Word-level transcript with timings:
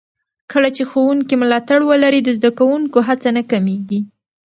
کله 0.51 0.69
چې 0.75 0.83
ښوونکي 0.89 1.35
ملاتړ 1.41 1.79
ولري، 1.91 2.21
د 2.23 2.29
زده 2.37 2.49
کوونکو 2.59 2.99
هڅه 3.07 3.29
نه 3.37 3.43
کمېږي. 3.51 3.99